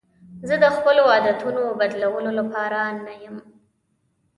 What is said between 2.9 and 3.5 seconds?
نه یم.